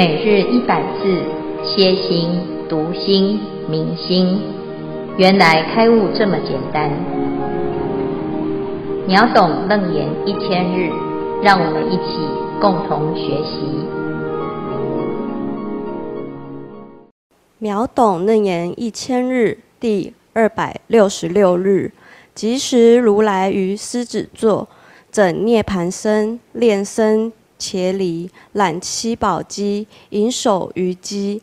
[0.00, 1.14] 每日一百字，
[1.62, 2.40] 歇心、
[2.70, 4.40] 读心、明心，
[5.18, 6.90] 原来开悟这么简单。
[9.06, 10.90] 秒懂楞严一千日，
[11.42, 12.16] 让我们一起
[12.58, 13.60] 共同学习。
[17.58, 21.92] 秒懂楞严一千日第二百六十六日，
[22.34, 24.66] 即时如来于狮子座，
[25.12, 31.42] 整涅槃僧，练僧伽梨，揽七宝机，迎首于机，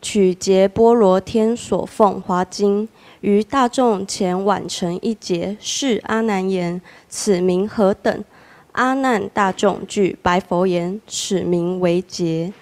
[0.00, 2.88] 取节钵罗天所奉华经，
[3.20, 8.24] 于大众前挽成一节，示阿难言：此名何等？
[8.72, 12.52] 阿难大众具白佛言：此名为劫。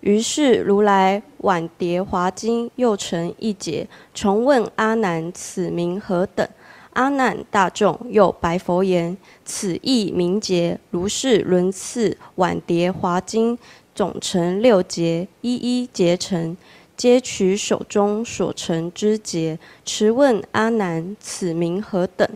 [0.00, 6.48] 于是如来挽迭华经，又成一节，重问阿难：此名何等？
[6.96, 10.80] 阿难大众又白佛言：此亦名劫。
[10.90, 13.58] 如是轮次挽迭华经，
[13.94, 16.56] 总成六劫，一一结成，
[16.96, 22.26] 皆取手中所成之节，持问阿难：此名何等？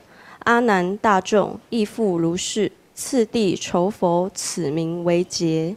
[0.40, 5.74] 阿难大众亦复如是，次第酬佛：此名为劫。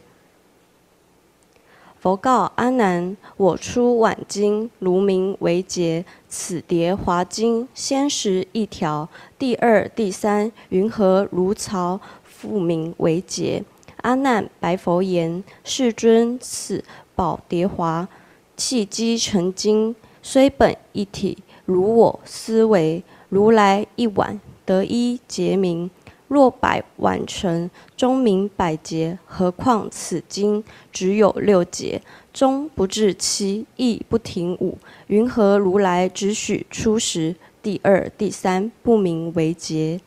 [2.04, 6.04] 佛告阿难：我初挽经，如名为劫。
[6.28, 13.64] 此迭华经，先时一条，第二、第三，云何如曹，复名为劫？
[14.02, 18.06] 阿难白佛言：世尊，此宝迭华，
[18.54, 25.90] 契机成经，虽本一体，如我思维，如来一挽，得一劫名。
[26.34, 29.16] 若百挽成，终明百劫。
[29.24, 34.76] 何况此经只有六节，终不至七，亦不停五。
[35.06, 40.00] 云何如来只许初时、第二、第三不名为劫？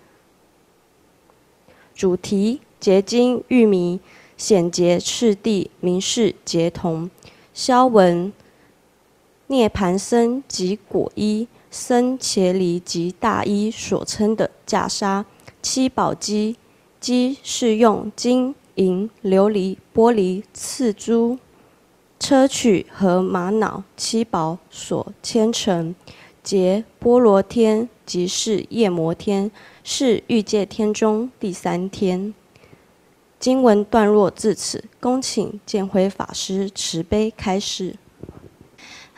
[1.95, 4.01] 主题：结经喻迷，
[4.35, 7.09] 显节次第名是劫同。
[7.53, 8.33] 消文：
[9.47, 15.23] 涅槃僧及果衣，僧伽梨及大衣所称的袈裟。
[15.69, 16.55] 七宝机，
[16.97, 21.37] 机是用金银琉璃玻璃刺珠
[22.17, 25.93] 硨磲和玛瑙七宝所牵成。
[26.41, 29.51] 节钵罗天即是夜摩天，
[29.83, 32.33] 是欲界天中第三天。
[33.37, 37.97] 经文段落至此，恭请见辉法师慈悲开示。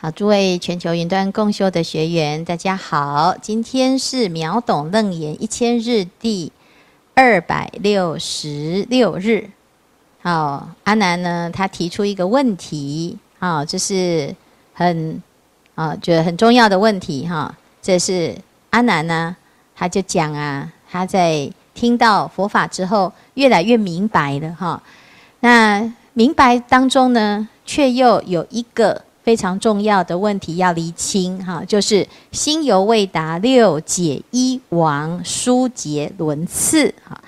[0.02, 3.36] 好，诸位全球云端共修的学员，大家好。
[3.42, 6.50] 今天是秒懂楞严一千日第
[7.12, 9.50] 二百六十六日。
[10.22, 14.34] 好，阿南呢，他提出一个问题，好，这是
[14.72, 15.20] 很
[15.74, 17.54] 啊，觉得很重要的问题哈。
[17.82, 18.34] 这是
[18.70, 19.36] 阿南呢，
[19.76, 24.82] 他就讲啊，他在听到佛法之后，越来越明白了哈。
[25.40, 29.02] 那明白当中呢，却又有一个。
[29.22, 37.20] 非常重要的问题要厘清哈，就是心犹未达六解一王殊劫轮次哈，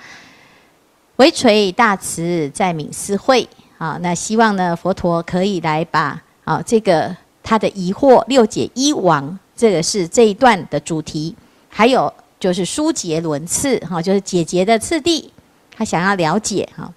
[1.17, 11.35] 唯垂大慈在愍思会啊，那希望呢佛陀可以来把啊这个他的疑惑六解一王，这个是这一段的主题，
[11.69, 15.31] 还有就是殊劫轮次哈，就是解结的次第，
[15.75, 16.91] 他想要了解哈，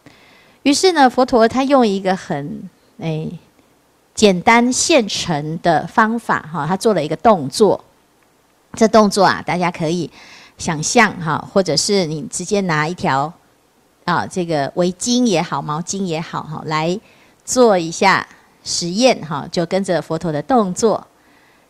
[0.62, 2.68] 于是呢佛陀他用一个很
[2.98, 3.38] 诶。
[4.16, 7.84] 简单现成的方法，哈，他做了一个动作。
[8.72, 10.10] 这动作啊，大家可以
[10.58, 13.32] 想象哈，或者是你直接拿一条
[14.04, 16.98] 啊，这个围巾也好，毛巾也好，哈，来
[17.44, 18.26] 做一下
[18.64, 21.06] 实验，哈，就跟着佛陀的动作。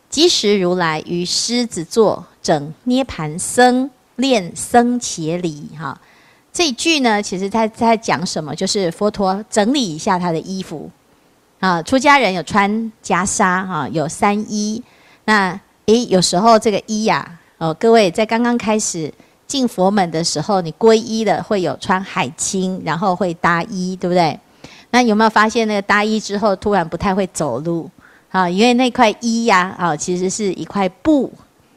[0.09, 5.99] 即时如来于狮子座，整涅槃僧，练僧伽梨，哈。
[6.53, 8.55] 这一句呢，其实他在讲什么？
[8.55, 10.89] 就是佛陀整理一下他的衣服。
[11.59, 12.69] 啊，出家人有穿
[13.03, 14.81] 袈裟哈，有三衣。
[15.25, 17.27] 那诶，有时候这个衣呀，
[17.57, 19.11] 哦，各位在刚刚开始
[19.47, 24.39] 进佛门的时候，你皈依的会有穿海青，然后会搭衣，对不对？
[24.91, 27.89] 那有没有发现那个搭衣之后突然不太会走路？
[28.29, 31.31] 啊，因为那块衣呀，啊，其实是一块布。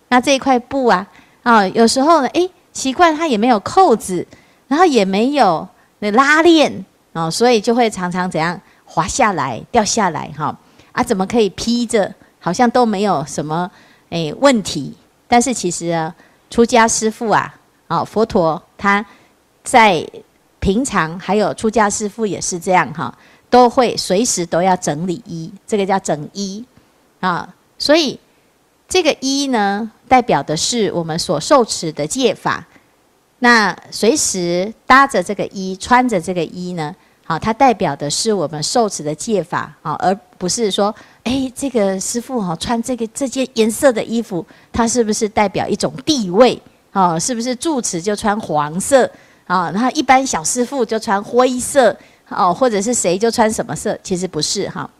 [0.08, 1.06] 那这一块布啊，
[1.42, 4.26] 啊，有时候呢，诶，奇怪，它也没有扣子，
[4.68, 5.66] 然后也没有
[6.00, 8.60] 那拉链，啊，所以就会常常怎样？
[8.92, 10.58] 滑下来，掉下来，哈
[10.90, 12.12] 啊，怎么可以披着？
[12.40, 13.70] 好像都没有什么
[14.08, 14.92] 诶问题。
[15.28, 16.12] 但是其实啊，
[16.50, 17.54] 出家师父啊，
[17.86, 19.04] 啊佛陀他
[19.62, 20.04] 在
[20.58, 23.16] 平常还有出家师父也是这样哈，
[23.48, 26.64] 都会随时都要整理衣，这个叫整衣
[27.20, 27.48] 啊。
[27.78, 28.18] 所以
[28.88, 32.66] 这个衣呢，代表的是我们所受持的戒法。
[33.38, 36.96] 那随时搭着这个衣，穿着这个衣呢。
[37.30, 40.92] 啊，它代表的是我们受持的戒法，啊，而不是说，
[41.22, 46.60] 哎，这个师傅哈穿这个这件颜色的衣服，它是不是代表一种地位？
[46.90, 49.08] 啊，是不是住持就穿黄色？
[49.46, 51.96] 啊，然后一般小师傅就穿灰色，
[52.30, 53.96] 哦，或者是谁就穿什么色？
[54.02, 54.90] 其实不是哈。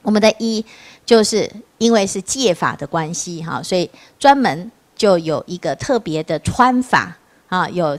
[0.00, 0.64] 我们的衣
[1.04, 7.14] 就是因为是戒法的关系哈，所以专门就有一个特别的穿法
[7.50, 7.98] 啊，有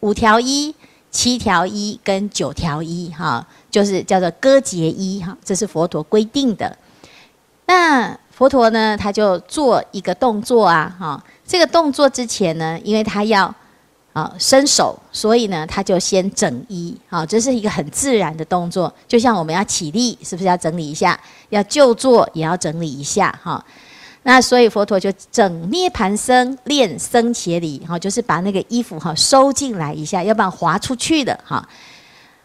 [0.00, 0.74] 五条衣。
[1.14, 6.76] 七条衣跟九条衣，哈，就是叫做歌结衣，哈，这是佛陀规定的。
[7.66, 13.54] 那佛陀呢，他就做一个动作啊，哈，这个动作之前呢，因为他要
[14.12, 21.18] 啊伸手，所以呢，他就先整衣，啊，这是一个很自然的动作，就像我们要起立，是不是要整理一下？
[21.50, 23.64] 要就坐也要整理一下，哈。
[24.26, 31.68] 那所以佛陀就整涅槃僧练僧伽里，哈，就是把那个衣服哈收进来一下，要不然滑出去的哈。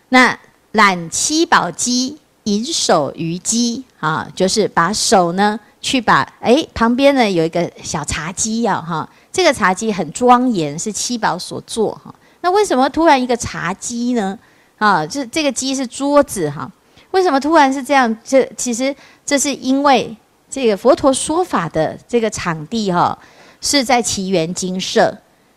[0.10, 0.38] 那
[0.74, 12.14] 揽七宝机，引手于机，啊，就是把手呢去把哎旁边呢有一个小茶几啊，哈，这个茶几很庄严，是七宝所做哈。
[12.42, 14.38] 那为什么突然一个茶几呢？
[14.78, 16.70] 啊，这这个机是桌子哈，
[17.12, 18.18] 为什么突然是这样？
[18.22, 18.94] 这其实
[19.26, 20.14] 这是因为。
[20.50, 23.18] 这个佛陀说法的这个场地哈，
[23.62, 25.16] 是在奇缘精舍。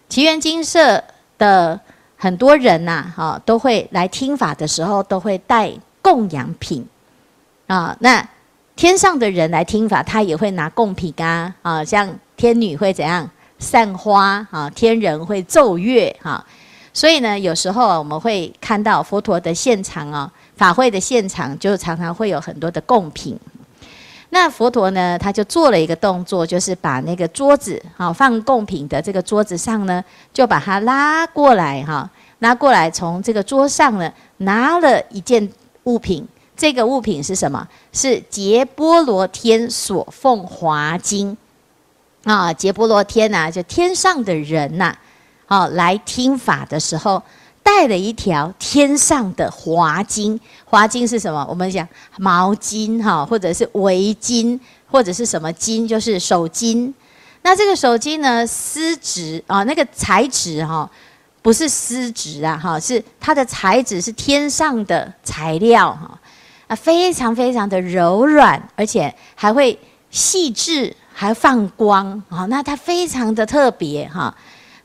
[0.09, 1.03] 奇缘精舍
[1.39, 1.81] 的
[2.17, 5.73] 很多人呐，哈，都会来听法的时候，都会带
[6.03, 6.87] 供养品
[7.67, 7.97] 啊。
[8.01, 8.29] 那
[8.77, 13.29] 天上的人来听法，他也会拿供品啊，啊，像天女会怎样
[13.59, 16.45] 散花啊，天人会奏乐哈。
[16.93, 23.39] 所以呢，有时候我们会看到佛陀的现场啊，法会的现场，就常常会有很多的供品。
[24.35, 30.03] 那佛陀呢，他就做了一个动作，就是把那个桌子，哈，放贡品的这个桌子上呢，
[30.33, 35.47] 就把它拉过来，哈，拉过来，从这个桌上呢，拿了一件
[35.85, 36.27] 物品。
[36.57, 37.69] 这个物品是什么？
[37.93, 41.37] 是劫波罗天所奉华经
[42.25, 44.97] 啊，劫波罗天呐，就天上的人呐，
[45.45, 47.23] 好，来听法的时候。
[47.63, 51.47] 带了一条天上的华巾，华巾是什么？
[51.49, 51.87] 我们讲
[52.19, 54.59] 毛巾哈，或者是围巾，
[54.91, 56.93] 或者是什么巾，就是手巾。
[57.43, 60.89] 那这个手巾呢，丝质啊，那个材质哈，
[61.41, 66.19] 不是丝质啊，哈，是它的材质是天上的材料哈，
[66.69, 69.79] 啊，非常非常的柔软，而且还会
[70.11, 74.35] 细致，还放光啊，那它非常的特别哈。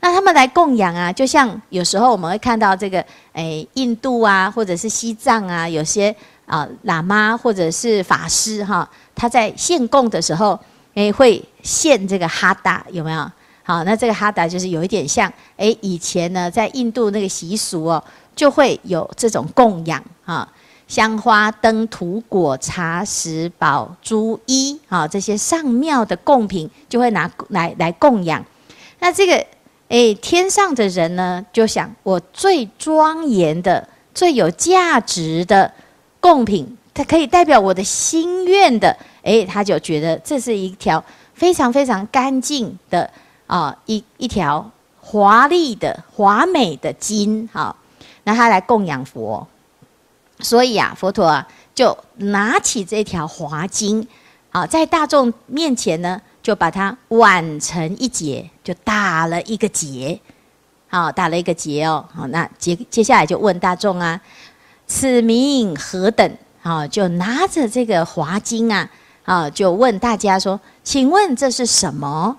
[0.00, 6.14] 那他们来供养啊，就像有时候我们会看到这个，诶，印度啊，或者是西藏啊，有些
[6.46, 10.58] 啊喇嘛或者是法师哈，他在献供的时候，
[10.94, 13.28] 诶，会献这个哈达，有没有？
[13.64, 18.02] 好，那这个哈达就是有一点像，诶，以前呢在印度那个习俗哦，
[18.36, 20.48] 就会有这种供养啊，
[20.86, 28.44] 香花灯土果茶食宝珠衣啊，这些上庙的供品就会拿来来供养，
[29.00, 29.44] 那这个。
[29.88, 35.72] 哎，天上的人呢，就想我最庄严的、最有价值的
[36.20, 38.94] 贡品，它可以代表我的心愿的。
[39.22, 41.02] 哎，他就觉得这是一条
[41.32, 43.10] 非常非常干净的
[43.46, 47.48] 啊，一一条华丽的、华美的金。
[47.50, 47.74] 好，
[48.24, 49.46] 那他来供养佛，
[50.40, 54.06] 所以啊，佛陀啊，就拿起这条华经，
[54.50, 56.20] 啊，在大众面前呢。
[56.48, 60.18] 就把它挽成一结，就打了一个结，
[60.88, 64.18] 好，打了一个结哦，好，那接接下来就问大众啊，
[64.86, 66.38] 此名何等？
[66.62, 68.88] 好，就拿着这个华经啊，
[69.26, 72.38] 啊，就问大家说，请问这是什么？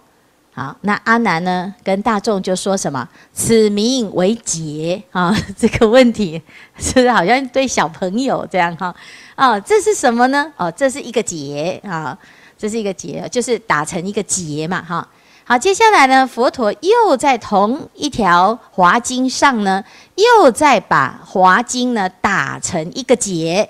[0.56, 3.08] 好，那阿难呢，跟大众就说什么？
[3.32, 6.42] 此名为劫啊，这个问题
[6.80, 8.96] 是不是好像对小朋友这样哈？
[9.36, 10.52] 啊，这是什么呢？
[10.58, 12.18] 哦，这是一个劫啊。
[12.60, 15.08] 这是一个结，就是打成一个结嘛，哈。
[15.46, 19.84] 好，接下来呢，佛陀又在同一条华经上呢，
[20.16, 23.68] 又再把华经呢打成一个结，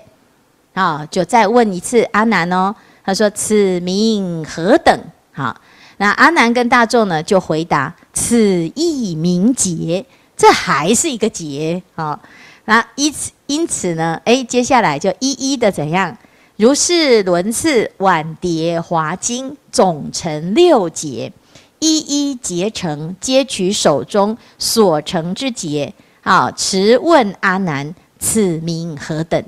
[0.74, 2.74] 啊，就再问一次阿难哦。
[3.02, 5.00] 他说：“此名何等？”
[5.32, 5.58] 好，
[5.96, 8.36] 那阿难跟大众呢就回答：“此
[8.74, 10.04] 亦名结，
[10.36, 12.20] 这还是一个结。”好，
[12.66, 16.14] 那因此因此呢，哎，接下来就一一的怎样？
[16.60, 21.32] 如是轮次碗碟华经，总成六结，
[21.78, 25.94] 一一结成，皆取手中所成之结。
[26.20, 29.42] 好，持问阿难：此名何等？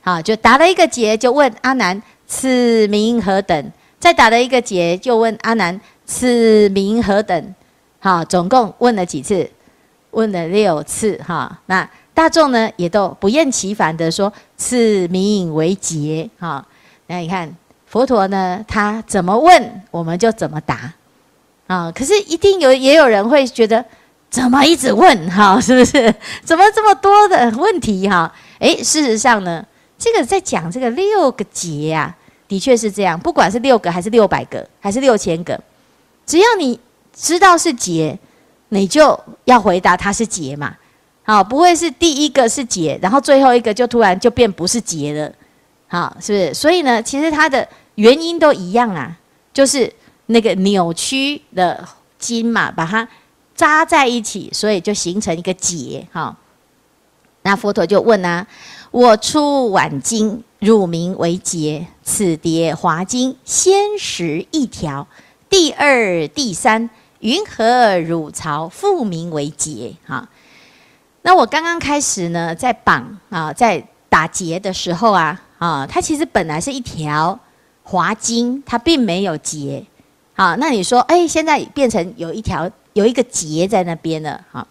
[0.00, 3.72] 好，就打了一个结，就问阿难：此名何等？
[3.98, 7.54] 再打了一个结，就问阿难：此名何等？
[7.98, 9.50] 好，总共问了几次？
[10.12, 11.20] 问了六次。
[11.26, 11.90] 哈，那。
[12.18, 16.66] 大众呢也都不厌其烦的说：“此名为劫。”哈，
[17.06, 17.48] 那你看
[17.86, 20.92] 佛陀呢，他怎么问我们就怎么答
[21.68, 21.92] 啊。
[21.92, 23.84] 可是一定有也有人会觉得，
[24.28, 25.58] 怎么一直问哈？
[25.62, 26.12] 是不是？
[26.42, 28.34] 怎么这么多的问题哈？
[28.58, 29.64] 诶，事实上呢，
[29.96, 32.12] 这个在讲这个六个劫啊，
[32.48, 33.16] 的确是这样。
[33.16, 35.56] 不管是六个还是六百个还是六千个，
[36.26, 36.80] 只要你
[37.14, 38.18] 知道是劫，
[38.70, 40.74] 你就要回答它是劫嘛。
[41.30, 45.30] 好，不会是第一个是劫，然后最后一个就突然就变不是劫了，
[45.86, 46.54] 好，是不是？
[46.54, 49.14] 所以呢，其实它的原因都一样啊，
[49.52, 49.92] 就是
[50.24, 51.86] 那个扭曲的
[52.18, 53.06] 筋嘛，把它
[53.54, 56.02] 扎在一起，所以就形成一个结。
[56.10, 56.34] 哈，
[57.42, 58.46] 那佛陀就问啊：
[58.90, 65.06] 我出晚经，汝名为劫，此蝶华经先识一条，
[65.50, 66.88] 第二、第三，
[67.20, 69.92] 云何汝曹复名为劫？
[70.06, 70.26] 哈。
[71.28, 77.38] 那我刚刚开始呢，在绑啊，在打结的时候啊，啊，它其实本来是一条
[77.82, 79.84] 华经，它并没有结。
[80.32, 84.40] 好，那你说，哎，现在变成有一条有一个结在那边了。
[84.50, 84.66] 好，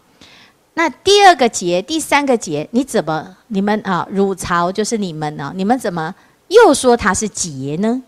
[0.73, 5.53] 那第二个结，第三个结，你怎么你们啊，乳巢就是你们呢？
[5.55, 6.15] 你们怎么
[6.47, 8.01] 又说它是结呢？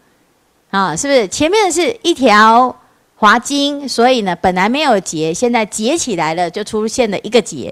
[0.71, 2.75] 啊，是不是前面是一条
[3.17, 7.71] 华经，所以呢，本来没有结，现在结起来了，就出现了一个结。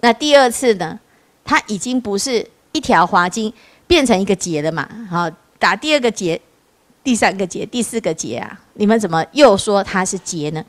[0.00, 0.98] 那第二次呢，
[1.44, 3.52] 它已经不是一条华经
[3.86, 4.88] 变成一个结了嘛？
[5.10, 6.40] 好，打第二个结，
[7.04, 8.58] 第三个结，第四个结啊！
[8.74, 10.64] 你们怎么又说它是结呢？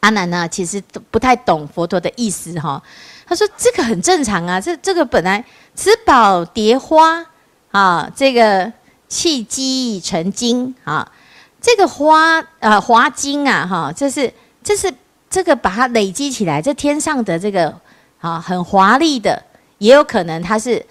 [0.00, 2.82] 阿难呢，其实都不太懂佛陀的意思哈。
[3.26, 7.24] 他说这个很正常啊，这这个本来此宝蝶花
[7.70, 8.72] 啊，这个
[9.08, 11.12] 契机成金啊，
[11.60, 14.92] 这个花呃华经啊哈，这是这是
[15.30, 17.72] 这个把它累积起来，这天上的这个。
[18.24, 19.38] 啊，很华丽的，
[19.76, 20.82] 也有可能它是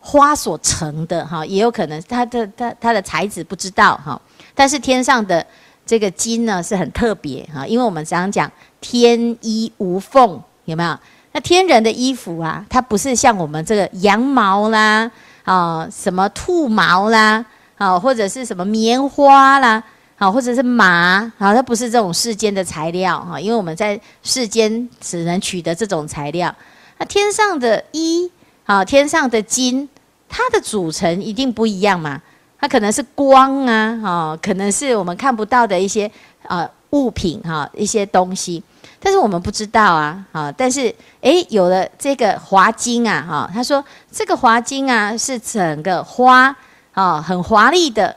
[0.00, 4.20] 花所成的哈，也有可能它的它它的材质不知道哈。
[4.56, 5.46] 但是天上的
[5.86, 10.98] 这个金呢是很特别哈，因为我们常常讲天衣无缝，有没有？
[11.30, 15.08] 那天人的衣服啊，它不是像我们这个羊毛啦
[15.44, 17.44] 啊，什么兔毛啦
[17.78, 19.80] 啊，或者是什么棉花啦
[20.18, 26.52] 啊，或者是麻啊，它不是这种世间的材料哈，因为我们在世间只能取得这种材料。
[27.00, 28.30] 那天上的衣，
[28.66, 29.88] 啊，天上的金，
[30.28, 32.20] 它的组成一定不一样嘛？
[32.58, 36.10] 它可能是光啊，哈，可能是我们看不到的一些
[36.46, 38.62] 啊物品哈，一些东西，
[39.00, 46.54] 但是我们不知道啊，啊，但是诶，有了这个华金啊，哈，他说这个华金啊是整个花
[46.92, 48.14] 啊很华丽的，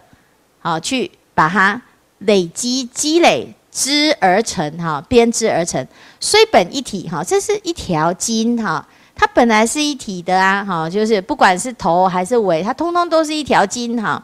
[0.62, 1.82] 啊，去把它
[2.18, 3.56] 累积积累。
[3.74, 5.86] 织而成，哈，编织而成，
[6.20, 14.24] 虽本一体，哈，这是一条筋，哈，它本来是一体的啊，哈，就是不管是头还是尾，它通通都是一条筋，哈。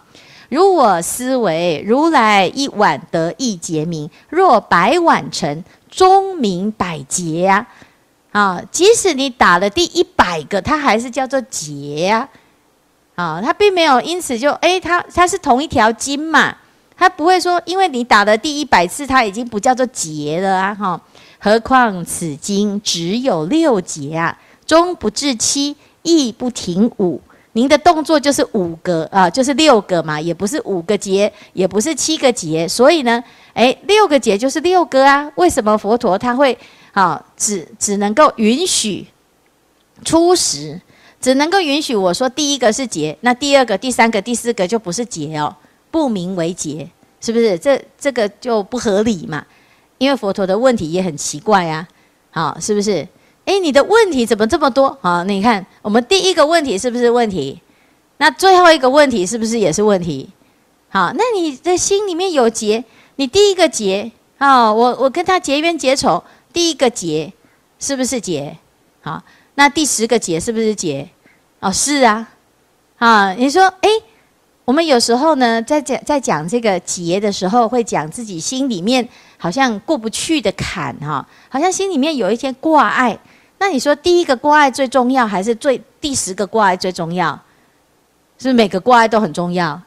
[0.49, 7.67] 如我思惟，如来一晚得一劫名，若百晚成，终名百结呀，
[8.31, 12.27] 啊，即使你打了第一百个，它还是叫做结呀，
[13.15, 16.55] 啊，它并没有因此就，哎，它它是同一条筋嘛。
[16.99, 20.75] 他不会说，因为你打了第一百次，他已经不叫做劫了啊！
[20.75, 21.01] 哈，
[21.39, 27.21] 何况此经只有六劫啊，终不至七，亦不停五。
[27.53, 32.67] 您的动作就是五个啊，就是六个嘛，也不是五个劫，也不是七个劫。
[32.67, 35.31] 所以呢，诶，六个劫就是六个啊。
[35.35, 36.57] 为什么佛陀他会
[36.91, 39.07] 啊，只只能够允许
[40.03, 40.81] 初时，
[41.21, 45.55] 只能够允许我说第一个是劫，那第二个、第三个、第四个就不是劫哦。
[45.91, 46.89] 不名为劫，
[47.21, 47.57] 是不是？
[47.57, 49.45] 这这个就不合理嘛？
[49.97, 51.87] 因为佛陀的问题也很奇怪啊，
[52.31, 53.07] 好，是不是？
[53.45, 54.97] 诶，你的问题怎么这么多？
[55.01, 57.61] 好，你看，我们第一个问题是不是问题？
[58.17, 60.29] 那最后一个问题是不是也是问题？
[60.89, 62.83] 好，那你的心里面有结，
[63.17, 67.33] 你第一个结，啊，我我跟他结冤结仇，第一个结
[67.79, 68.57] 是不是结？
[69.01, 69.23] 好，
[69.55, 71.09] 那第十个结是不是结？
[71.59, 72.29] 哦，是啊，
[72.97, 73.89] 啊，你说，诶。
[74.69, 83.17] 我们有时候呢，在讲在讲这个结的时候，会讲自己心里面好像过不去的坎哈，好像心里面有一些挂碍。
[83.57, 87.33] 那你说第一个挂碍最重要，还是最第十个挂碍最重要？
[88.37, 89.81] 是是每个挂碍都很重要？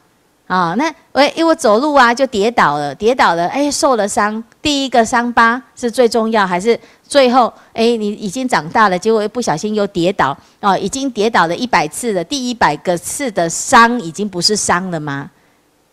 [0.47, 4.43] 啊，那我因为我走路啊就跌倒了，跌倒了，哎，受了伤。
[4.61, 15.31] 第一个伤疤是最重要，还是最后哎，你已经长大了，结果又不小心又跌倒哦，已经跌倒了一百次了，第一百个次的伤已经不是伤了吗？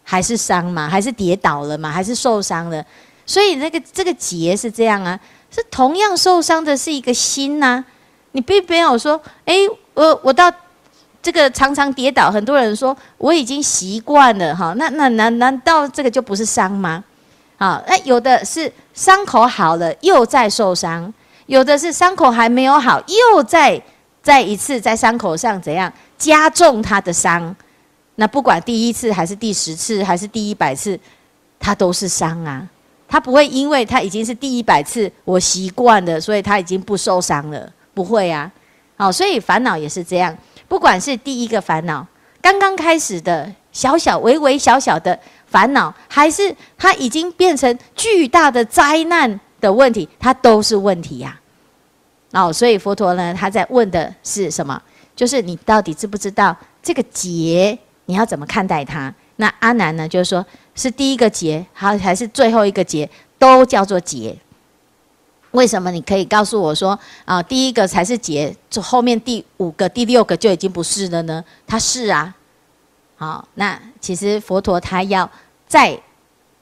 [0.02, 0.88] 还是伤吗？
[0.88, 1.90] 还是跌倒了吗？
[1.90, 2.84] 还是受伤了？
[3.24, 5.18] 所以那个这个结是这样啊，
[5.50, 7.84] 是同样受伤的是一个心呐、
[8.32, 9.54] 你并没有说，哎，
[9.94, 10.52] 我我到
[11.22, 17.04] 这个常常跌倒，很多人说我已经习惯了哈，那那难难道这个就不是伤吗？
[17.58, 21.12] 啊，那有的是伤口好了又再受伤，
[21.46, 23.80] 有的是伤口还没有好，又再
[24.22, 27.54] 再一次在伤口上怎样加重他的伤？
[28.14, 30.98] 那不管第一次还是第十次还是第一百次，
[31.58, 32.66] 他都是伤啊。
[33.08, 38.50] 他不会因为他已经是第一百次，我习惯了，所以他已经不受伤了，不会啊。
[39.00, 40.36] 好，所以烦恼也是这样，
[40.68, 42.06] 不管是第一个烦恼，
[42.42, 51.40] 刚刚开始的小小、微微小小的烦恼，还是它已经变成巨大的灾难的问题，它都是问题呀。
[52.32, 54.78] 哦，所以佛陀呢，他在问的是什么？
[55.16, 59.10] 就是你到底知不知道这个结，你要怎么看待它？
[59.36, 60.44] 那阿难呢，就是说。
[60.72, 64.34] 是第一个结，还还是最后一个结，都叫做结。
[65.52, 65.90] 为什么？
[65.90, 71.44] 你可以告诉我说啊，第一个才是结，这后面第五个、第六个就已经不是了呢？
[71.66, 72.34] 它是啊。
[73.16, 75.30] 好，那其实佛陀他要
[75.68, 76.00] 再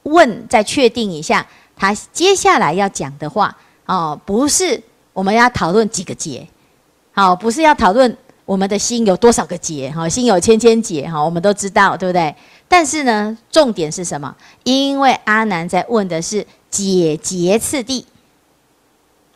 [0.03, 6.49] 问、再确定一下，他接下来要讲的话哦，不是我们要讨论几个结，
[7.13, 12.35] 好，不是要讨论我们的心有多少个结，哈，心有千千结，哈，我们都知道，对不对？
[12.67, 14.35] 但是呢，重点是什么？
[14.65, 18.05] 因为阿难在问的是解结次第，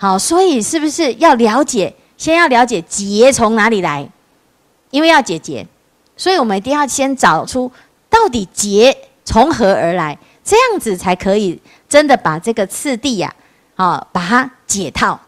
[0.03, 1.95] 好，所以是不是要了解？
[2.17, 4.11] 先要了解结从哪里来？
[4.91, 5.65] 因为要解结，
[6.17, 7.71] 所以我们一定要先找出
[8.11, 8.93] 到底结
[9.25, 11.57] 从何而来，这样子才可以
[11.89, 13.33] 真的把这个次第呀，
[13.77, 15.21] 啊，把它解套。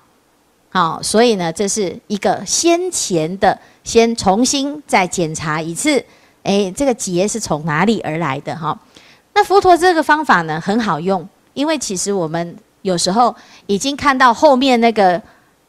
[0.71, 6.05] 好，所以呢，这是一个先前的，先重新再检查一次。
[6.43, 8.77] 哎，这个结是从哪里而来的哈？
[9.35, 13.35] 那佛陀这个方法呢，很好用，因为其实我们有时候
[13.67, 15.21] 已经看到后面那个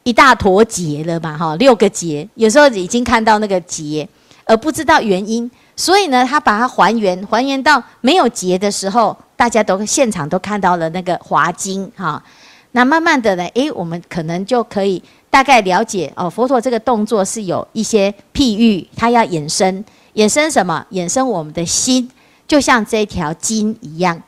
[0.02, 4.06] 一大坨结了嘛哈，六个结，有时候已经看到那个结，
[4.44, 12.22] 而不知道原因，所以呢，他把它还原，还原到没有结的时候，大家都现场都看到了那个华经哈。
[12.72, 19.82] 那慢慢的呢，哎，我们可能就可以大概了解哦，佛陀这个动作是有一些譬喻，他要衍生。
[20.16, 20.86] 衍生什么？
[20.92, 22.10] 衍生我们的心，
[22.46, 24.22] 就像这条筋一样。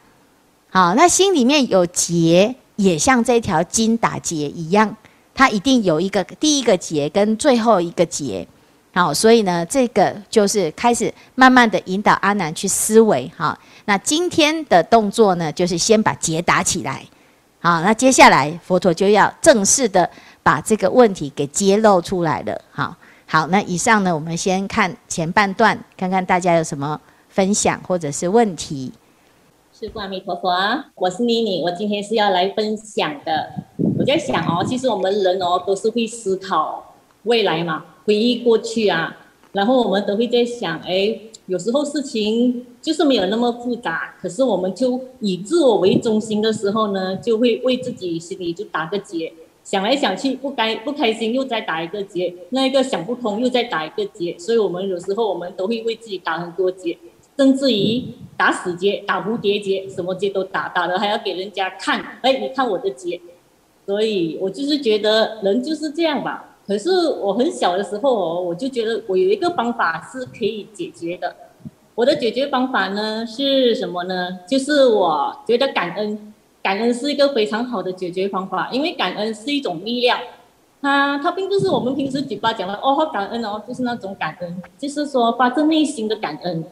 [0.71, 4.97] 好，那心里面有结，也像这条筋打结一样，
[5.35, 8.47] 它一定有一个第一个结跟最后一个结。
[8.95, 13.31] 好，所以呢，这个就是开始慢慢的引导阿难去思维。
[13.37, 17.05] 好，那今天的动作呢，就是先把结打起来。
[17.61, 20.09] 好，那接下来佛陀就要正式的
[20.43, 22.61] 把这个问题给揭露出来了。
[22.71, 22.97] 好。
[23.31, 28.91] 好，那以上呢，我们先看前半段，看看大家有什么分享或者是问题。
[29.81, 30.51] 师父阿弥陀佛，
[30.97, 33.49] 我是妮妮，我今天是要来分享的。
[33.97, 39.17] 我在想哦，其实我们人哦都是会思考未来嘛，回忆过去啊，
[39.53, 49.33] 然后我们都会在想，哎，有时候事情就是没有那么复杂，可是我们就以自我为中心的时候呢，就会为自己心里就打个结。
[49.63, 56.99] 想来想去不该不开心，又再打一个结，那一个想不通，又再打一个结，所以我们有时候我们都会为自己打很多结，
[57.39, 58.05] 甚至于
[58.37, 63.21] 打死结、打蝴蝶结，什么结都打，打了还要给人家看，哎，你看我的结，
[63.87, 66.57] 所以我就是觉得人就是这样吧。
[66.67, 71.35] 可是我很小的时候哦，我就觉得我有一个方法是可以解决的。
[71.95, 74.41] 我的解决方法呢是什么呢？
[74.47, 76.35] 就是我觉得感恩。
[76.61, 80.19] 感恩是一个非常好的解决方法，因为感恩是一种力量，
[80.83, 86.63] 它它并不是我们平时嘴巴讲的哦，好感恩哦，就是那种感恩，就是说发自内心的感恩。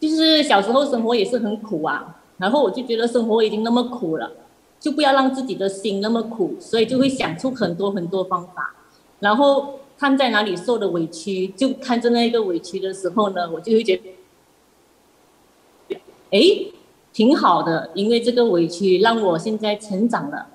[0.00, 4.30] 就是小时候生活也是很苦啊，然后我就觉得生活已经那么苦了，
[4.78, 8.74] 就不要让自己的心那么苦，所以就会想出很多很多方法，
[9.20, 13.96] 然后看在哪里受的委屈，就看着那个委屈的时候呢，我就会觉
[15.88, 15.98] 得，
[16.30, 16.72] 哎。
[17.10, 20.46] 挺好的，因为这个委屈让我现在成长了，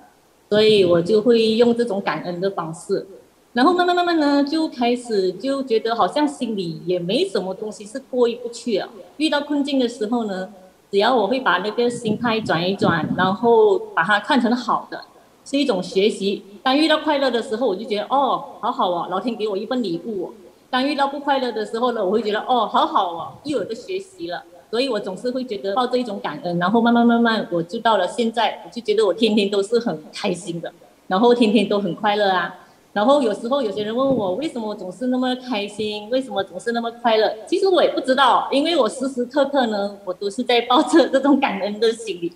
[0.48, 3.06] 所以我就会用这种感恩的方式，
[3.54, 8.88] 然后慢慢慢慢呢，就开始就觉得好像心里也没什么东西是过意不去了。
[9.16, 10.52] 遇到困境的时候呢，
[10.90, 15.00] 只要我会把那个心态转一转，然后把它看成好的，
[15.44, 16.42] 是一种学习。
[16.64, 20.34] 当遇到快乐的时候，我就觉得哦，好好哦，老天给我一份礼物。
[20.68, 24.42] 当遇到不快乐的时候呢，我会觉得哦，好好哦，又有个学习了。
[24.68, 30.72] 所以我总是会觉得抱着一种感恩，然后慢慢慢慢，我就到了现在，我就觉得我天天都是很开心的，
[31.06, 32.52] 然后天天都很快乐啊。
[32.94, 37.30] 然后有时候有些人问我，为什么总是那么开心，为什么总是那么快乐？
[37.44, 42.32] 其实我也不知道，因为我时时刻刻呢，我都是在抱着这种感恩的心理。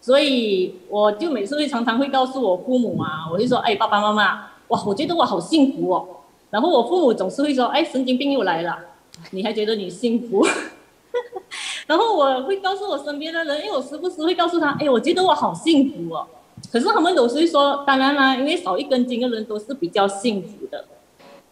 [0.00, 6.06] 所以我就每次会常常会告诉我父母啊，我就说，哎，爸爸妈妈，哇，我觉得我好幸福哦。
[6.50, 8.76] 然后我父母总是会说，哎，神经病又来了，
[9.30, 10.44] 你还觉得你幸福？
[11.86, 16.26] 然后我会告诉我身边的人，因为我时不时会告诉他，哎，我觉得我好幸福哦。
[16.72, 20.84] 可是他们都是说，当然啦，因为少一根筋的人都是比较幸福的。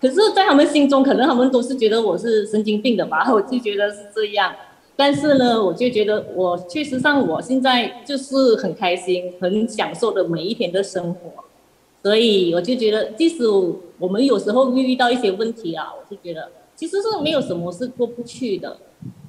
[0.01, 3.33] 可是，在他们心中，可能他们都是觉得我是神经病的吧？
[3.33, 4.53] 我就觉得是这样。
[4.97, 11.45] 但是呢，我就觉得我确实上，我现在就是很开心、很享受的每一天的生活。
[12.03, 13.45] 所以我就觉得，即使
[13.99, 18.77] 我们有时候遇遇到一些问题啊，我就觉得其实是没有什么是过不去的。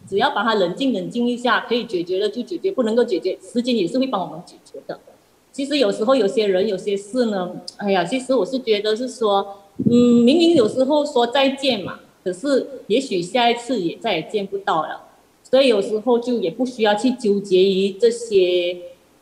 [0.10, 5.00] 只要把它冷静冷静一下，可以解决了就解决，不能够解决，时间也是会帮我们解决的。
[5.54, 9.60] 其实有时候有些人有些事呢，哎呀，其实我是觉得是说。
[9.90, 15.02] 嗯，明明有时候说再见嘛，可是也许下一次也再也见不到了，
[15.42, 18.78] 所以有时候就也不需要去纠结于这些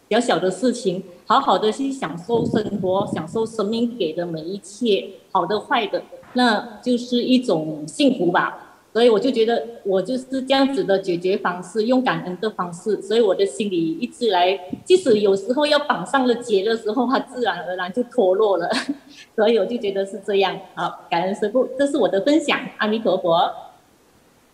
[0.10, 8.71] 小小的事情，好好的去享受生活，享受生命给的每一切，好的坏的，那就是一种幸福吧。
[8.94, 18.70] 所以我就觉得我就是这样子的解决方式，用感恩的方式，所以我的心里一直来，即使有时候要绑上了结的时候，它自然而然就脱落了。
[19.34, 20.60] 所以我就觉得是这样。
[20.76, 22.60] 好，感恩师父，这是我的分享。
[22.80, 23.50] 阿弥陀佛。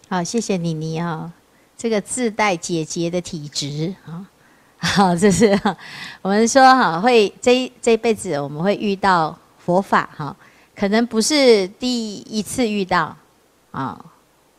[0.08, 1.34] 好，谢谢妮妮啊，
[1.76, 4.24] 这个自带解结的体质啊，
[4.78, 5.60] 好，这是
[6.22, 10.38] 我们说哈，会这这一辈子我们会遇到佛法哈，
[10.76, 13.18] 可能不是第一次遇到
[13.72, 14.00] 啊。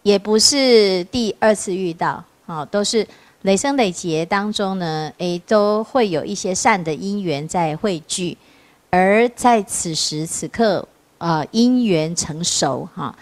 [0.08, 3.06] 也不是第二次遇到，啊，都是
[3.42, 8.34] 累生累劫当中呢，诶，都会有一些善的因缘在汇聚，
[8.88, 13.14] 而在此时此刻，啊，因缘成熟，哈，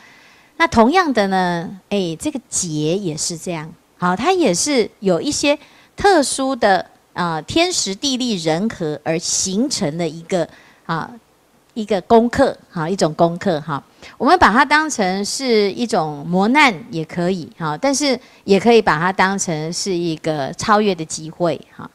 [0.59, 3.68] 那同样的呢，诶，这个劫也是这样，
[3.99, 5.59] 好，它也是有一些
[5.96, 10.49] 特殊的啊，天时地利人和而形成的一个
[10.85, 11.11] 啊。
[11.77, 13.83] 一个功课，哈，一种功课，哈，
[14.17, 21.89] 我们把它当成是一种磨难也可以，哈，但是也可以把它当成是一个超越的机会，哈。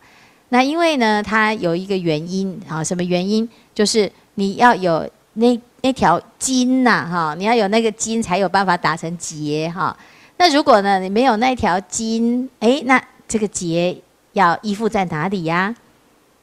[0.49, 3.49] 那因为呢，它有一个原因，啊，什么原因？
[3.73, 9.97] 就是你要有那那条筋呐，哈，你要有那个筋才有办法打成结，哈。
[10.37, 13.99] 那如果呢，你没有那条筋，诶，那这个结
[14.33, 15.73] 要依附在哪里呀？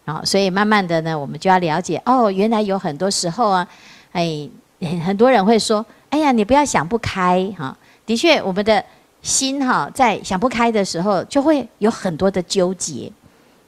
[0.08, 3.68] 好，所以慢慢的呢，我们就要了解哦，原来有很多时候啊，
[4.12, 4.48] 哎，
[5.04, 7.76] 很多人会说，哎呀，你不要想不开哈。
[8.06, 8.82] 的确，我们的
[9.20, 13.12] 心哈，在想不开的时候，就会有很多的纠结。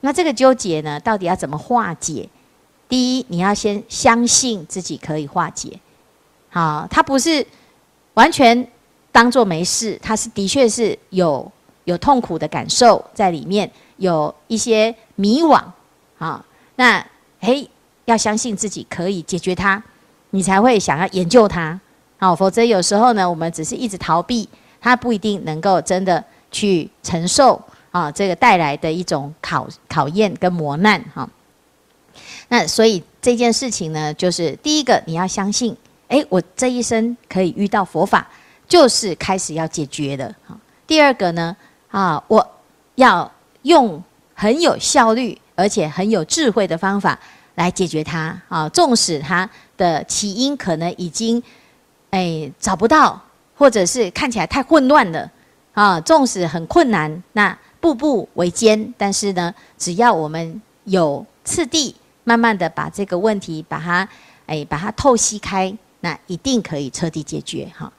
[0.00, 2.26] 那这个纠结呢，到底要怎么化解？
[2.88, 5.78] 第一，你要先相信自己可以化解。
[6.48, 7.46] 好，它不是
[8.14, 8.66] 完全
[9.12, 11.52] 当做没事，它是的确是有
[11.84, 15.62] 有痛苦的感受在里面，有一些迷惘。
[16.20, 16.44] 啊，
[16.76, 17.04] 那
[17.40, 17.66] 嘿，
[18.04, 19.82] 要相信自己可以解决它，
[20.30, 21.80] 你才会想要研究它。
[22.18, 24.46] 好，否则有时候呢，我们只是一直逃避，
[24.82, 27.58] 它不一定能够真的去承受
[27.90, 31.26] 啊这个带来的一种考考验跟磨难哈。
[32.48, 35.74] 那所以这件事情呢，就是第一个你要相信，
[36.08, 38.28] 哎，我这一生可以遇到佛法，
[38.68, 40.34] 就是开始要解决的。
[40.46, 40.54] 哈，
[40.86, 41.56] 第二个呢，
[41.90, 42.46] 啊，我
[42.96, 44.02] 要用
[44.34, 45.40] 很有效率。
[45.60, 47.18] 而且很有智慧的方法
[47.56, 48.66] 来解决它啊！
[48.70, 51.42] 纵使它的起因可能已经
[52.08, 53.20] 哎找不到，
[53.54, 55.30] 或者是看起来太混乱了
[55.74, 56.00] 啊！
[56.00, 61.94] 纵使很困难，那步步维艰，但是呢，只要我们有次第，
[62.24, 64.08] 慢慢的把这个问题把它
[64.46, 67.92] 哎把它透析开，那一定可以彻底解决哈！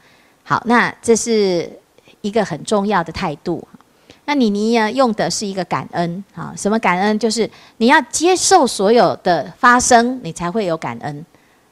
[0.43, 1.71] 好，那这是
[2.21, 3.67] 一个很重要的态度。
[4.31, 6.53] 那你你要用的是一个感恩啊？
[6.55, 7.19] 什么感恩？
[7.19, 11.25] 就是你要接受所有的发生，你才会有感恩。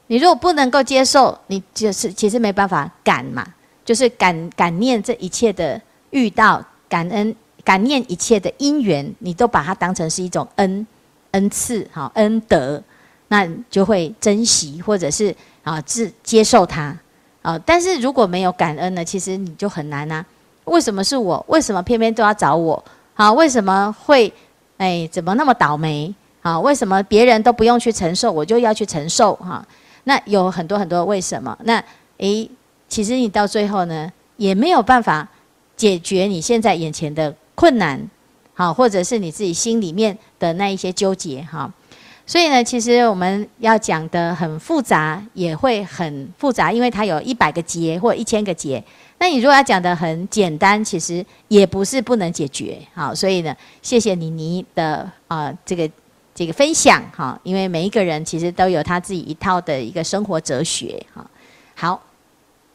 [0.08, 3.42] 你如果不能够接受，你就是其实没办法感嘛，
[3.82, 10.86] 就是感感念这一切的遇到，感恩感念一切的因缘，你都把它当成是一种恩
[11.30, 12.82] 恩赐哈恩德，
[13.28, 16.94] 那就会珍惜或者是啊自接受它
[17.40, 17.58] 啊。
[17.60, 20.22] 但是如果没有感恩呢，其实你就很难啊。
[20.70, 21.44] 为什么是我？
[21.48, 22.82] 为什么偏偏都要找我？
[23.14, 24.32] 啊，为什么会？
[24.78, 26.14] 哎，怎么那么倒霉？
[26.42, 29.34] 啊，为什么别人都不用去承受，我就要去承受？
[29.34, 29.66] 哈，
[30.04, 31.58] 那有很多很多为什么？
[31.64, 31.76] 那
[32.18, 32.48] 哎，
[32.88, 35.28] 其实你到最后呢，也没有办法
[35.76, 38.00] 解决你现在眼前的困难，
[38.54, 41.70] 好，或者是你自己心里面的那一些纠结，哈。
[42.24, 48.82] 所以呢，其实我们要讲的很复杂，也会很复杂，因为它有一百个结或一千个结。
[49.20, 52.78] 那你如果要讲的很简单，其实也不是不能解决。
[52.94, 55.86] 好，所以呢，谢谢妮妮的啊、呃，这个
[56.34, 61.22] 这这个分享哈，因为每一个人其实都有他自己一套的一个生活哲学哈。
[61.74, 62.00] 好，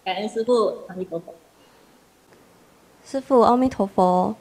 [0.03, 1.33] 感恩师父，阿弥陀佛。
[3.03, 4.35] 师父，阿弥陀佛。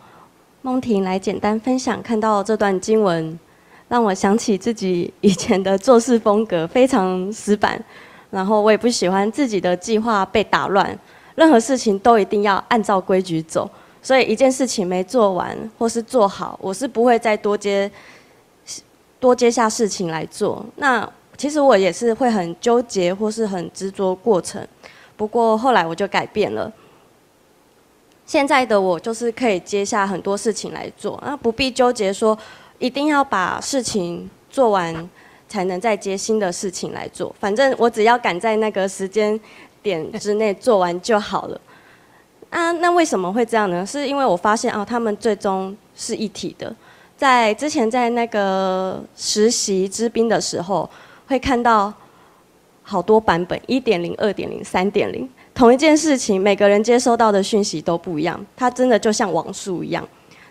[0.61, 3.39] 梦婷来简单分享，看到这段经文，
[3.89, 7.83] 让我想起自己以前的做事风格非常死板，
[8.29, 10.99] 然后我也不喜欢自己的计划被打乱，
[11.35, 13.69] 任何事情都一定要按照规矩走，
[14.03, 17.91] 所以一件事情没做完或是做好，我是不会再多接
[19.19, 20.65] 多接下事情来做。
[20.77, 24.67] 那其实我也是会很纠结或是很执着过程，
[25.17, 26.73] 不过后来我就改变了。
[28.27, 32.39] 现在的我就是可以接下很多事情来做，啊，不必纠结说
[32.79, 35.11] 一定要把事情做完
[35.49, 37.35] 才能再接新的事情来做。
[37.39, 39.39] 反正我只要赶在那个时间
[39.85, 41.61] 点之内做完就好了。
[42.49, 43.85] 啊，那为什么会这样呢？
[43.85, 46.75] 是因为我发现啊，他们最终是一体的。
[47.17, 50.89] 在之前在那个实习之兵的时候，
[51.27, 51.93] 会看到
[52.83, 55.29] 好多版本，一点零、二点零、三点零。
[55.55, 60.07] 同一件事情，每个人接收到的讯息都不一样，它真的就像网速一样，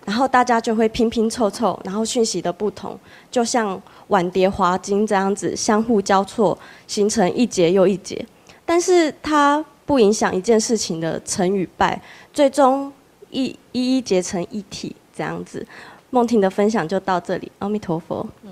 [0.05, 2.97] 然后大家就会拼拼凑凑，然后讯息的不同，
[3.29, 8.25] 就像碗碟滑金这样子相互交错，形成一节又一节。
[8.65, 12.01] 但是它不影响一件事情的成与败，
[12.33, 12.91] 最终
[13.29, 15.65] 一一一结成一体这样子。
[16.09, 18.25] 梦婷的分享就到这里，阿弥陀佛。
[18.43, 18.51] 嗯。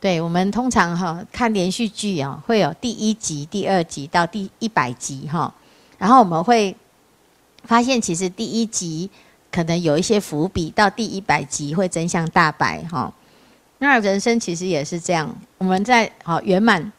[0.00, 5.52] 对，我们通常哈看连续剧啊，会有第一集、第二集到第一百集哈，
[5.98, 6.76] 然后我们会
[7.64, 9.10] 发现，其实第一集
[9.50, 13.12] 可能有一些伏笔，到第一百集会真相大白哈。
[13.78, 16.92] 那人生其实也是这样，我们在好圆满，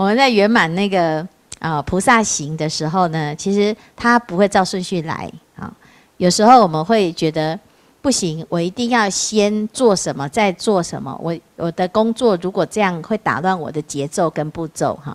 [0.00, 5.70] 我们在圆满那个啊菩萨行的时候呢，其实它不会照顺序来啊，
[6.16, 7.60] 有时候我们会觉得。
[8.02, 11.14] 不行，我一定要先做什么，再做什么。
[11.22, 15.14] 我我的工作如果这样会打乱我的节奏跟步骤哈。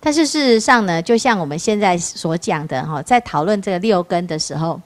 [0.00, 4.80] 但是事实上呢，就像我们现在所讲的哈，在讨论这个六根的时候，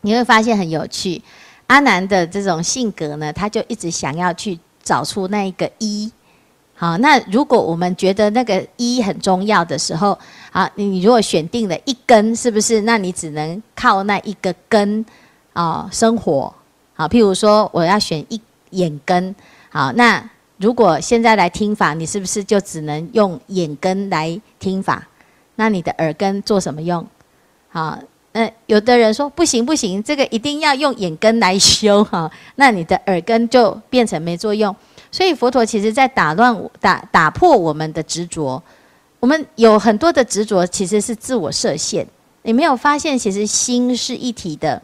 [0.00, 1.22] 你会发现很有趣。
[1.68, 6.10] 阿南的这种性格呢，他就一直想要去找出那一个一。
[6.78, 10.18] 好，那如果我们觉得那个一很重要的时候，
[10.52, 12.80] 啊，你如果选定了一根，是不是？
[12.82, 15.04] 那你只能靠那一个根。
[15.54, 16.54] 啊、哦，生活
[16.94, 19.34] 好，譬如说我要选一眼根，
[19.70, 20.22] 好，那
[20.58, 25.08] 如果现在来听法，你是不是就只能用眼根来听法？
[25.56, 27.04] 那你的耳根做什么用？
[27.70, 27.98] 好，
[28.30, 34.72] 那有的人说不行不行，这个一定要用眼根来修哈，那你的耳根就变成没作用。
[35.10, 38.62] 所以佛陀其实在打乱打打破我们的执着，
[39.20, 42.06] 我们有很多的执着其实是自我设限，
[42.42, 44.80] 你没有发现其实心是一体的。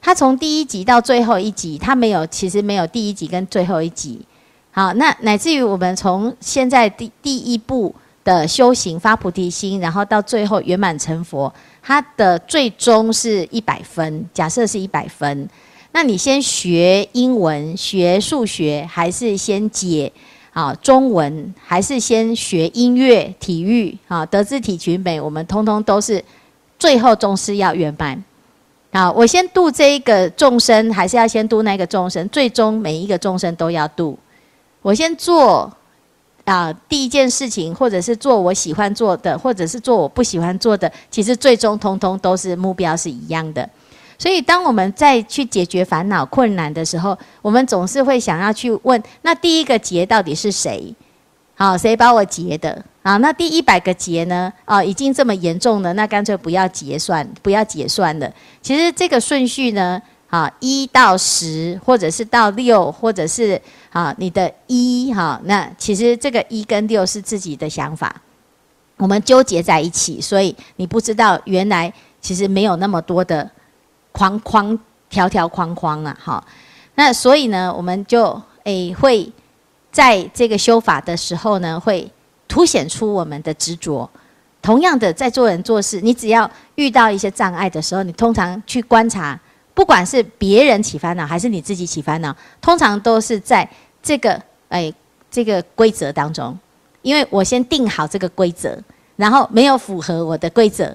[0.00, 4.24] 他从第一集到最后一集，他没有，其实没有第一集跟最后一集。
[4.70, 7.92] 好，那乃至于我们从现在第第一步
[8.22, 14.24] 的修行发菩提心，然后到最后圆满成佛，他的最终是一百分。
[14.32, 15.48] 假设是一百分，
[15.92, 20.12] 那你先学英文、学数学，还是先解
[20.52, 26.22] 啊中文，还是先学音乐、体育啊德智体群美，我们通通都是
[26.78, 28.22] 最后终是要圆满。
[28.90, 32.26] 啊，我先度这一个众生，还是要先度那个众生？
[32.30, 34.18] 最终每一个众生都要度。
[34.80, 35.70] 我先做
[36.44, 43.68] 啊，第一件事情，或者是做我喜欢做的，或者是做我不喜欢做的，其实最终通通都是目标是一样的。
[44.18, 50.92] 所以，当我们再去解决烦恼困难的时候，我们总是会想要去问：那第一个结到底是谁？
[51.54, 52.84] 好，谁把我结的？
[53.02, 54.52] 啊，那第一百个结呢？
[54.64, 58.28] 啊，已经这么严重了，那干脆不要结算，不要结算了。
[58.60, 68.20] 其实这个顺序呢，啊，一到十，或者是到六，或者是啊，你的一哈，那其实这个一跟六是自己的想法，
[68.96, 73.50] 我们纠结在一起，所以你不知道原来其实没有那么多的
[74.18, 74.78] 框框、
[75.08, 76.44] 条条框框啊，哈。
[76.96, 79.32] 那所以呢，我们就诶、会。
[79.90, 82.08] 在这个修法的时候呢，会
[82.46, 84.08] 凸显出我们的执着。
[84.60, 89.36] 同样的，在做人做事，你只要遇到一些障碍的时候，你通常去观察，
[89.72, 93.68] 不管是别人起烦恼，还是你自己起烦恼，通常都是在
[94.02, 94.94] 这个诶
[95.30, 96.56] 这个规则当中。
[97.02, 98.78] 因为我先定好这个规则，
[99.16, 100.94] 然后没有符合我的规则，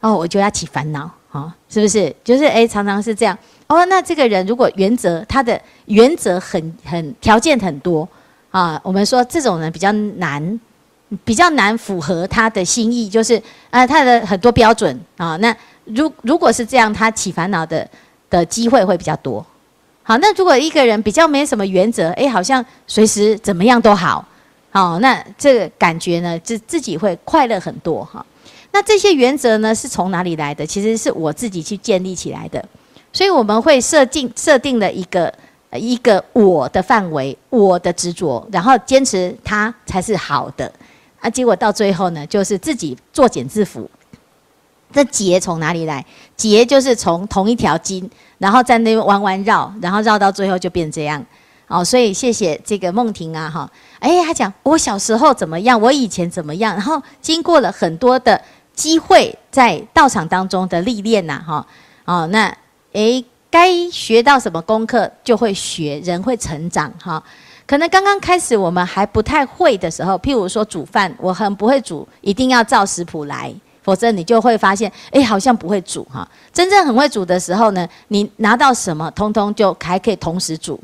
[0.00, 2.14] 哦，我就要起烦恼，好，是不是？
[2.24, 3.36] 就是哎，常常是这样。
[3.66, 8.08] 哦，那这个人如果原则他的原则很很条件很多。
[8.50, 10.60] 啊，我们说这种人比较难，
[11.22, 15.36] 比较难符合他的心意，就是啊，他的很多标准啊。
[15.36, 17.86] 那如如果是这样，他起烦恼的
[18.30, 19.44] 的机会会比较多。
[20.02, 24.26] 好，那如果一个人比较没什么原则，哎，好像随时怎么样都好，
[24.70, 28.24] 好，那这个感觉呢，自自己会快乐很多哈。
[28.72, 30.66] 那这些原则呢，是从哪里来的？
[30.66, 32.64] 其实是我自己去建立起来的。
[33.12, 35.32] 所以我们会设定设定了一个
[35.72, 40.70] 一个我的范围，我的执着，然后坚持它才是好的
[41.18, 41.28] 啊。
[41.28, 43.86] 结果到最后呢，就是自己作茧自缚。
[44.92, 46.04] 这结从哪里来？
[46.36, 51.24] 结就是从同一条筋，然后在那边弯弯绕，然后绕到最后就变这样。
[51.66, 58.40] 哦，所以谢谢这个梦婷啊，哈，哎，他讲我小时候怎么样，我以前怎么样，然后经过了很多的
[58.78, 61.66] 机会，在道场当中的历练呐，哈，
[62.04, 62.46] 哦，那
[62.92, 67.20] 哎，该学到什么功课就会学，人会成长，哈。
[67.66, 73.52] 可能刚刚开始我们还不太会的时候，譬如说煮饭，我很不会煮，一定要照食谱来。
[73.82, 76.26] 否则你就会发现，哎，好像不会煮哈。
[76.52, 80.78] 真正很会煮的时候呢，你拿到什么，通通就还可以同时煮。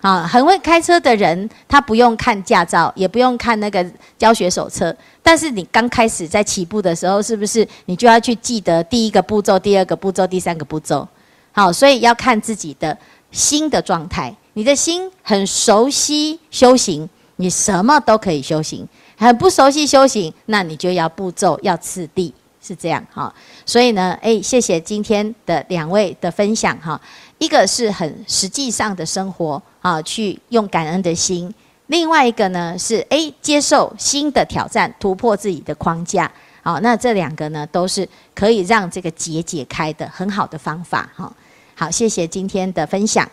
[0.00, 3.84] 啊，很会开车的人，他不用看驾照，也不用看那个
[4.16, 4.94] 教学手册。
[5.22, 11.06] 但是你刚开始在起步的时候，是不是你就要去记得第一个步骤、第二个步骤、第三个步骤？
[11.50, 12.96] 好，所以要看自己的
[13.32, 14.34] 心的状态。
[14.52, 18.86] 你的心很熟悉修行，你什么都可以修行。
[19.16, 22.32] 很不熟悉修行，那你就要步骤要次第，
[22.62, 23.34] 是这样哈。
[23.64, 27.00] 所以呢，诶，谢谢今天的两位的分享哈。
[27.38, 31.50] 一个是很实际上的生活啊，去用感恩的心；
[31.88, 36.30] 另外一个呢是诶，接受新的挑战，突破自己的框架。
[36.62, 41.32] 好，那这两个呢都是可以让这个结解开的很好的方法哈。
[41.74, 43.28] 好，谢谢今天的分享。